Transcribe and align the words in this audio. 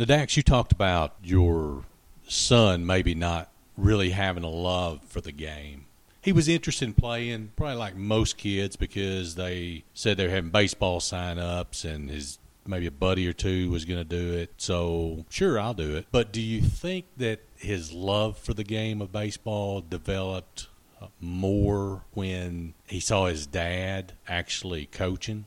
Now, 0.00 0.06
Dax, 0.06 0.34
you 0.34 0.42
talked 0.42 0.72
about 0.72 1.14
your 1.22 1.84
son 2.26 2.86
maybe 2.86 3.14
not 3.14 3.50
really 3.76 4.12
having 4.12 4.44
a 4.44 4.48
love 4.48 5.02
for 5.02 5.20
the 5.20 5.30
game. 5.30 5.84
He 6.22 6.32
was 6.32 6.48
interested 6.48 6.88
in 6.88 6.94
playing, 6.94 7.52
probably 7.54 7.76
like 7.76 7.96
most 7.96 8.38
kids, 8.38 8.76
because 8.76 9.34
they 9.34 9.84
said 9.92 10.16
they 10.16 10.24
were 10.24 10.32
having 10.32 10.48
baseball 10.48 11.00
sign 11.00 11.38
ups 11.38 11.84
and 11.84 12.08
his 12.08 12.38
maybe 12.66 12.86
a 12.86 12.90
buddy 12.90 13.28
or 13.28 13.34
two 13.34 13.70
was 13.70 13.84
going 13.84 14.00
to 14.00 14.04
do 14.04 14.32
it. 14.32 14.54
So, 14.56 15.26
sure, 15.28 15.60
I'll 15.60 15.74
do 15.74 15.96
it. 15.96 16.06
But 16.10 16.32
do 16.32 16.40
you 16.40 16.62
think 16.62 17.04
that 17.18 17.40
his 17.58 17.92
love 17.92 18.38
for 18.38 18.54
the 18.54 18.64
game 18.64 19.02
of 19.02 19.12
baseball 19.12 19.82
developed 19.82 20.68
uh, 20.98 21.08
more 21.20 22.04
when 22.14 22.72
he 22.86 23.00
saw 23.00 23.26
his 23.26 23.46
dad 23.46 24.14
actually 24.26 24.86
coaching? 24.86 25.44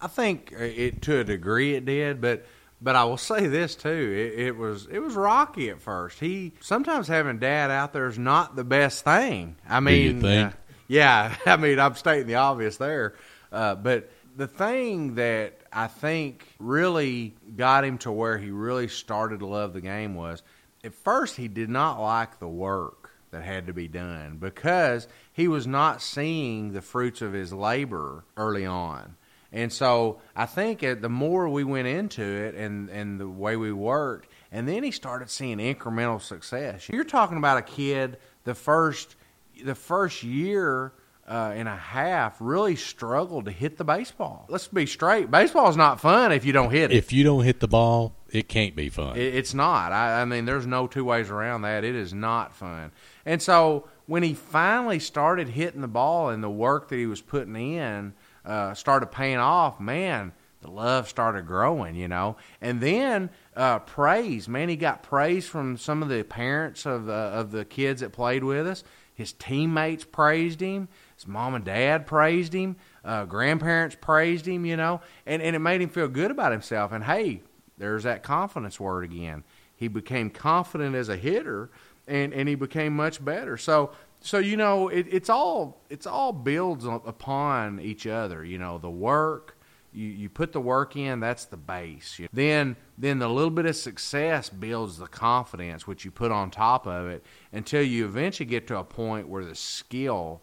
I 0.00 0.08
think 0.08 0.50
it 0.50 1.02
to 1.02 1.20
a 1.20 1.24
degree 1.24 1.76
it 1.76 1.84
did, 1.84 2.20
but 2.20 2.44
but 2.80 2.96
I 2.96 3.04
will 3.04 3.16
say 3.16 3.46
this 3.46 3.74
too: 3.74 3.88
it, 3.88 4.38
it, 4.46 4.56
was 4.56 4.86
it 4.86 4.98
was 4.98 5.14
rocky 5.14 5.70
at 5.70 5.80
first. 5.80 6.20
He 6.20 6.52
sometimes 6.60 7.08
having 7.08 7.38
dad 7.38 7.70
out 7.70 7.92
there 7.92 8.06
is 8.06 8.18
not 8.18 8.56
the 8.56 8.64
best 8.64 9.04
thing. 9.04 9.56
I 9.68 9.80
mean, 9.80 10.24
uh, 10.24 10.52
yeah, 10.88 11.34
I 11.46 11.56
mean, 11.56 11.78
I'm 11.78 11.94
stating 11.94 12.26
the 12.26 12.36
obvious 12.36 12.76
there, 12.76 13.14
uh, 13.52 13.74
but 13.74 14.10
the 14.36 14.46
thing 14.46 15.14
that 15.14 15.60
I 15.72 15.86
think 15.86 16.46
really 16.58 17.34
got 17.56 17.84
him 17.84 17.98
to 17.98 18.12
where 18.12 18.36
he 18.36 18.50
really 18.50 18.88
started 18.88 19.40
to 19.40 19.46
love 19.46 19.72
the 19.72 19.80
game 19.80 20.14
was 20.14 20.42
at 20.84 20.94
first 20.94 21.36
he 21.36 21.48
did 21.48 21.70
not 21.70 22.00
like 22.00 22.38
the 22.38 22.48
work 22.48 23.10
that 23.30 23.42
had 23.42 23.66
to 23.66 23.72
be 23.72 23.88
done 23.88 24.36
because 24.38 25.08
he 25.32 25.48
was 25.48 25.66
not 25.66 26.00
seeing 26.00 26.72
the 26.72 26.82
fruits 26.82 27.22
of 27.22 27.32
his 27.32 27.52
labor 27.52 28.24
early 28.36 28.64
on. 28.64 29.16
And 29.52 29.72
so 29.72 30.20
I 30.34 30.46
think 30.46 30.80
the 30.80 31.08
more 31.08 31.48
we 31.48 31.64
went 31.64 31.86
into 31.86 32.22
it 32.22 32.54
and, 32.54 32.88
and 32.90 33.20
the 33.20 33.28
way 33.28 33.56
we 33.56 33.72
worked, 33.72 34.28
and 34.50 34.68
then 34.68 34.82
he 34.82 34.90
started 34.90 35.30
seeing 35.30 35.58
incremental 35.58 36.20
success. 36.20 36.88
You're 36.88 37.04
talking 37.04 37.38
about 37.38 37.58
a 37.58 37.62
kid 37.62 38.18
the 38.44 38.54
first 38.54 39.16
the 39.64 39.74
first 39.74 40.22
year 40.22 40.92
uh, 41.26 41.52
and 41.54 41.66
a 41.66 41.76
half 41.76 42.36
really 42.40 42.76
struggled 42.76 43.46
to 43.46 43.50
hit 43.50 43.78
the 43.78 43.84
baseball. 43.84 44.46
Let's 44.48 44.68
be 44.68 44.84
straight. 44.84 45.30
Baseball 45.30 45.70
is 45.70 45.76
not 45.76 46.00
fun 46.00 46.32
if 46.32 46.44
you 46.44 46.52
don't 46.52 46.70
hit 46.70 46.90
it. 46.90 46.96
If 46.96 47.12
you 47.12 47.24
don't 47.24 47.42
hit 47.42 47.60
the 47.60 47.68
ball, 47.68 48.14
it 48.30 48.48
can't 48.48 48.76
be 48.76 48.90
fun. 48.90 49.16
It, 49.16 49.34
it's 49.34 49.54
not. 49.54 49.92
I, 49.92 50.20
I 50.20 50.24
mean, 50.26 50.44
there's 50.44 50.66
no 50.66 50.86
two 50.86 51.04
ways 51.04 51.30
around 51.30 51.62
that. 51.62 51.84
It 51.84 51.94
is 51.94 52.12
not 52.12 52.54
fun. 52.54 52.92
And 53.24 53.40
so 53.40 53.88
when 54.06 54.22
he 54.22 54.34
finally 54.34 54.98
started 54.98 55.48
hitting 55.48 55.80
the 55.80 55.88
ball 55.88 56.28
and 56.28 56.44
the 56.44 56.50
work 56.50 56.88
that 56.88 56.96
he 56.96 57.06
was 57.06 57.22
putting 57.22 57.56
in– 57.56 58.12
uh, 58.46 58.74
started 58.74 59.06
paying 59.06 59.38
off, 59.38 59.80
man, 59.80 60.32
the 60.60 60.70
love 60.70 61.08
started 61.08 61.46
growing, 61.46 61.94
you 61.94 62.08
know. 62.08 62.36
And 62.60 62.80
then 62.80 63.30
uh, 63.54 63.80
praise, 63.80 64.48
man, 64.48 64.68
he 64.68 64.76
got 64.76 65.02
praise 65.02 65.46
from 65.46 65.76
some 65.76 66.02
of 66.02 66.08
the 66.08 66.22
parents 66.22 66.86
of 66.86 67.06
the 67.06 67.12
of 67.12 67.50
the 67.50 67.64
kids 67.64 68.00
that 68.00 68.12
played 68.12 68.44
with 68.44 68.66
us. 68.66 68.82
His 69.14 69.32
teammates 69.32 70.04
praised 70.04 70.60
him. 70.60 70.88
His 71.14 71.26
mom 71.26 71.54
and 71.54 71.64
dad 71.64 72.06
praised 72.06 72.52
him. 72.52 72.76
Uh, 73.04 73.24
grandparents 73.24 73.96
praised 73.98 74.46
him, 74.46 74.64
you 74.64 74.76
know, 74.76 75.00
and 75.26 75.42
and 75.42 75.54
it 75.56 75.60
made 75.60 75.80
him 75.80 75.88
feel 75.88 76.08
good 76.08 76.30
about 76.30 76.52
himself. 76.52 76.92
And 76.92 77.04
hey, 77.04 77.42
there's 77.78 78.04
that 78.04 78.22
confidence 78.22 78.80
word 78.80 79.04
again. 79.04 79.44
He 79.76 79.88
became 79.88 80.30
confident 80.30 80.94
as 80.96 81.08
a 81.08 81.16
hitter, 81.16 81.70
and 82.08 82.32
and 82.32 82.48
he 82.48 82.54
became 82.54 82.96
much 82.96 83.24
better. 83.24 83.56
So 83.56 83.92
so 84.20 84.38
you 84.38 84.56
know 84.56 84.88
it, 84.88 85.06
it's 85.10 85.30
all 85.30 85.80
it's 85.90 86.06
all 86.06 86.32
builds 86.32 86.84
upon 86.84 87.80
each 87.80 88.06
other 88.06 88.44
you 88.44 88.58
know 88.58 88.78
the 88.78 88.90
work 88.90 89.56
you, 89.92 90.08
you 90.08 90.28
put 90.28 90.52
the 90.52 90.60
work 90.60 90.96
in 90.96 91.20
that's 91.20 91.46
the 91.46 91.56
base. 91.56 92.20
Then 92.32 92.76
then 92.98 93.18
the 93.18 93.28
little 93.28 93.50
bit 93.50 93.66
of 93.66 93.76
success 93.76 94.50
builds 94.50 94.98
the 94.98 95.06
confidence 95.06 95.86
which 95.86 96.04
you 96.04 96.10
put 96.10 96.30
on 96.32 96.50
top 96.50 96.86
of 96.86 97.06
it 97.08 97.24
until 97.52 97.82
you 97.82 98.04
eventually 98.04 98.46
get 98.46 98.66
to 98.68 98.78
a 98.78 98.84
point 98.84 99.28
where 99.28 99.44
the 99.44 99.54
skill 99.54 100.42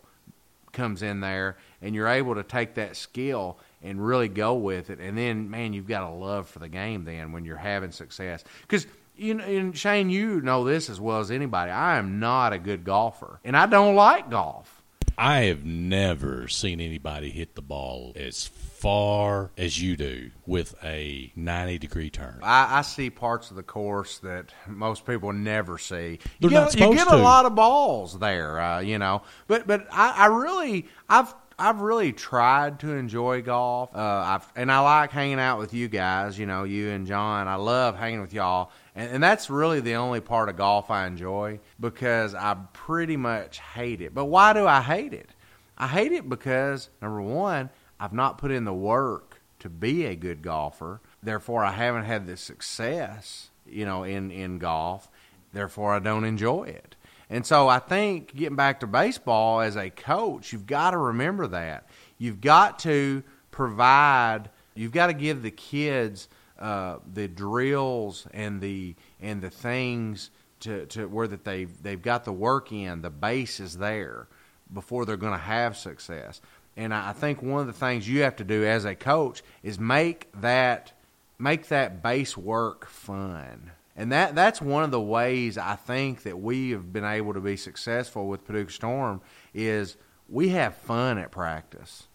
comes 0.72 1.04
in 1.04 1.20
there 1.20 1.58
and 1.82 1.94
you're 1.94 2.08
able 2.08 2.34
to 2.34 2.44
take 2.44 2.74
that 2.76 2.96
skill 2.96 3.60
and 3.84 4.04
really 4.04 4.28
go 4.28 4.56
with 4.56 4.90
it. 4.90 5.00
And 5.00 5.18
then 5.18 5.50
man 5.50 5.74
you've 5.74 5.88
got 5.88 6.10
a 6.10 6.14
love 6.14 6.50
for 6.50 6.60
the 6.60 6.70
game 6.70 7.04
then 7.06 7.32
when 7.32 7.46
you're 7.46 7.58
having 7.58 7.92
success. 7.92 8.44
Because 8.62 8.88
you 9.16 9.36
know, 9.36 9.44
and 9.44 9.78
Shane, 9.78 10.10
you 10.10 10.42
know 10.42 10.64
this 10.64 10.90
as 10.90 11.00
well 11.00 11.20
as 11.20 11.32
anybody. 11.32 11.72
I 11.72 11.98
am 11.98 12.20
not 12.20 12.54
a 12.54 12.60
good 12.60 12.84
golfer, 12.84 13.40
and 13.44 13.56
I 13.56 13.66
don't 13.66 13.96
like 13.96 14.30
golf. 14.30 14.84
I 15.18 15.42
have 15.44 15.64
never 15.64 16.48
seen 16.48 16.80
anybody 16.80 17.30
hit 17.30 17.56
the 17.56 17.62
ball 17.62 18.14
as 18.16 18.48
far 18.84 19.52
as 19.58 19.82
you 19.82 19.96
do 19.96 20.32
with 20.46 20.76
a 20.84 21.32
90 21.36 21.78
degree 21.78 22.10
turn. 22.10 22.40
I, 22.42 22.80
I 22.80 22.82
see 22.82 23.10
parts 23.10 23.50
of 23.50 23.56
the 23.56 23.64
course 23.64 24.20
that 24.20 24.54
most 24.68 25.06
people 25.06 25.32
never 25.32 25.78
see. 25.78 25.94
They're 25.94 26.20
you 26.40 26.50
get, 26.50 26.60
not 26.62 26.72
supposed 26.72 26.92
you 26.92 27.06
get 27.06 27.08
to. 27.08 27.16
a 27.16 27.22
lot 27.22 27.46
of 27.46 27.56
balls 27.56 28.18
there, 28.20 28.60
uh, 28.60 28.80
you 28.80 28.98
know. 28.98 29.22
But 29.48 29.68
but 29.68 29.88
I, 29.92 30.24
I 30.24 30.26
really 30.26 30.88
I've 31.08 31.34
I've 31.58 31.82
really 31.82 32.14
tried 32.14 32.80
to 32.82 32.94
enjoy 32.94 33.42
golf. 33.42 33.96
Uh, 33.96 34.00
I've, 34.00 34.52
and 34.56 34.72
I 34.72 34.80
like 34.80 35.12
hanging 35.12 35.40
out 35.40 35.60
with 35.60 35.74
you 35.74 35.88
guys. 35.88 36.38
You 36.38 36.46
know, 36.46 36.64
you 36.64 36.90
and 36.90 37.06
John. 37.06 37.48
I 37.48 37.56
love 37.56 37.98
hanging 37.98 38.22
with 38.22 38.34
y'all. 38.34 38.72
And, 38.96 39.16
and 39.16 39.24
that's 39.24 39.50
really 39.50 39.80
the 39.80 39.96
only 39.96 40.20
part 40.20 40.50
of 40.50 40.58
golf 40.58 40.90
I 40.90 41.08
enjoy 41.08 41.60
because 41.80 42.34
I 42.36 42.58
pretty 42.74 43.18
much 43.18 43.60
hate 43.60 44.02
it. 44.02 44.14
But 44.14 44.26
why 44.26 44.54
do 44.54 44.68
I 44.68 44.82
hate 44.82 45.14
it? 45.14 45.30
I 45.78 45.88
hate 45.88 46.12
it 46.12 46.30
because, 46.30 46.90
number 47.02 47.22
one, 47.22 47.70
I've 48.00 48.14
not 48.14 48.38
put 48.38 48.52
in 48.52 48.66
the 48.66 48.74
work 48.74 49.42
to 49.60 49.70
be 49.70 50.06
a 50.06 50.16
good 50.16 50.42
golfer. 50.42 51.02
Therefore, 51.22 51.64
I 51.64 51.72
haven't 51.72 52.04
had 52.04 52.28
the 52.28 52.38
success, 52.38 53.50
you 53.66 53.86
know, 53.86 54.04
in, 54.04 54.30
in 54.32 54.60
golf. 54.60 55.10
Therefore, 55.54 55.94
I 55.94 56.00
don't 56.00 56.26
enjoy 56.26 56.64
it. 56.64 56.96
And 57.30 57.46
so 57.46 57.68
I 57.68 57.80
think 57.80 58.36
getting 58.36 58.56
back 58.56 58.82
to 58.82 58.88
baseball 58.88 59.62
as 59.62 59.76
a 59.76 59.90
coach, 59.90 60.54
you've 60.54 60.68
got 60.68 60.92
to 60.92 60.98
remember 60.98 61.48
that. 61.48 61.88
You've 62.18 62.42
got 62.42 62.80
to 62.80 63.24
provide, 63.52 64.50
you've 64.76 64.92
got 64.92 65.08
to 65.08 65.14
give 65.14 65.42
the 65.42 65.52
kids– 65.52 66.28
uh, 66.64 67.00
the 67.14 67.28
drills 67.28 68.26
and 68.32 68.62
the 68.62 68.96
and 69.22 69.42
the 69.42 69.50
things 69.50 70.30
to, 70.62 70.86
to 70.86 71.08
where 71.08 71.28
that 71.28 71.44
they 71.44 71.66
they've 71.66 72.02
got 72.02 72.24
the 72.24 72.32
work 72.32 72.72
in, 72.72 73.02
the 73.02 73.10
base 73.10 73.60
is 73.60 73.78
there 73.78 74.28
before 74.74 75.06
they're 75.06 75.18
going 75.18 75.34
to 75.34 75.38
have 75.38 75.76
success. 75.76 76.40
And 76.78 76.94
I 76.94 77.12
think 77.12 77.42
one 77.42 77.60
of 77.60 77.68
the 77.68 77.74
things 77.74 78.08
you 78.08 78.22
have 78.22 78.38
to 78.38 78.44
do 78.44 78.66
as 78.66 78.86
a 78.86 78.96
coach 78.96 79.44
is 79.62 79.78
make 79.78 80.30
that 80.40 80.94
make 81.38 81.68
that 81.68 82.02
base 82.02 82.38
work 82.38 82.88
fun. 82.88 83.72
And 83.96 84.12
that 84.12 84.34
that's 84.36 84.62
one 84.62 84.84
of 84.84 84.92
the 84.92 85.02
ways 85.02 85.58
I 85.58 85.76
think 85.76 86.24
that 86.24 86.40
we 86.40 86.72
have 86.72 86.92
been 86.92 87.04
able 87.04 87.34
to 87.34 87.42
be 87.42 87.56
successful 87.56 88.28
with 88.28 88.46
Paducah 88.46 88.72
Storm 88.72 89.22
is 89.54 89.98
we 90.28 90.50
have 90.50 90.76
fun 90.76 91.18
at 91.18 91.32
practice. 91.32 92.08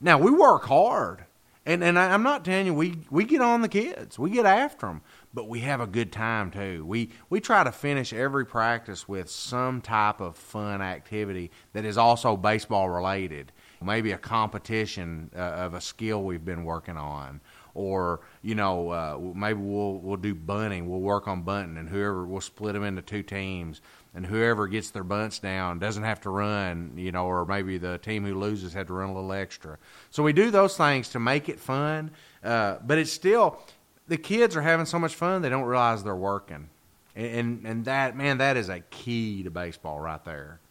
Now 0.00 0.18
we 0.18 0.30
work 0.30 0.64
hard 0.64 1.24
and 1.66 1.82
and 1.82 1.98
I, 1.98 2.12
am 2.12 2.22
not 2.22 2.44
telling 2.44 2.66
you 2.66 2.74
we 2.74 2.98
we 3.10 3.24
get 3.24 3.40
on 3.40 3.62
the 3.62 3.68
kids, 3.68 4.18
we 4.18 4.30
get 4.30 4.44
after 4.44 4.86
them, 4.86 5.00
but 5.32 5.48
we 5.48 5.60
have 5.60 5.80
a 5.80 5.86
good 5.86 6.12
time 6.12 6.50
too. 6.50 6.84
We 6.84 7.10
we 7.30 7.40
try 7.40 7.64
to 7.64 7.72
finish 7.72 8.12
every 8.12 8.44
practice 8.44 9.08
with 9.08 9.30
some 9.30 9.80
type 9.80 10.20
of 10.20 10.36
fun 10.36 10.82
activity 10.82 11.50
that 11.72 11.84
is 11.84 11.96
also 11.96 12.36
baseball 12.36 12.90
related. 12.90 13.52
Maybe 13.84 14.12
a 14.12 14.18
competition 14.18 15.30
uh, 15.36 15.40
of 15.40 15.74
a 15.74 15.80
skill 15.80 16.22
we've 16.22 16.44
been 16.44 16.64
working 16.64 16.96
on, 16.96 17.40
or 17.74 18.20
you 18.42 18.54
know 18.54 18.90
uh, 18.90 19.18
maybe 19.34 19.60
we'll 19.60 19.98
we'll 19.98 20.16
do 20.16 20.34
bunting. 20.34 20.88
We'll 20.88 21.00
work 21.00 21.28
on 21.28 21.42
bunting, 21.42 21.76
and 21.76 21.88
whoever 21.88 22.24
we'll 22.26 22.40
split 22.40 22.74
them 22.74 22.84
into 22.84 23.02
two 23.02 23.22
teams 23.22 23.80
and 24.14 24.24
whoever 24.24 24.68
gets 24.68 24.90
their 24.90 25.02
bunts 25.02 25.40
down 25.40 25.78
doesn't 25.78 26.04
have 26.04 26.20
to 26.20 26.30
run, 26.30 26.92
you 26.96 27.10
know, 27.10 27.26
or 27.26 27.44
maybe 27.44 27.78
the 27.78 27.98
team 27.98 28.24
who 28.24 28.38
loses 28.38 28.72
had 28.72 28.86
to 28.86 28.92
run 28.92 29.10
a 29.10 29.14
little 29.14 29.32
extra. 29.32 29.76
So 30.10 30.22
we 30.22 30.32
do 30.32 30.50
those 30.50 30.76
things 30.76 31.08
to 31.10 31.20
make 31.20 31.48
it 31.48 31.58
fun, 31.58 32.12
uh, 32.44 32.76
but 32.86 32.98
it's 32.98 33.10
still 33.12 33.58
the 34.06 34.16
kids 34.16 34.56
are 34.56 34.62
having 34.62 34.86
so 34.86 34.98
much 34.98 35.14
fun 35.14 35.42
they 35.42 35.48
don't 35.48 35.64
realize 35.64 36.04
they're 36.04 36.14
working, 36.14 36.68
and, 37.16 37.26
and 37.26 37.66
and 37.66 37.84
that 37.86 38.16
man 38.16 38.38
that 38.38 38.56
is 38.56 38.68
a 38.68 38.80
key 38.80 39.42
to 39.42 39.50
baseball 39.50 39.98
right 39.98 40.24
there. 40.24 40.60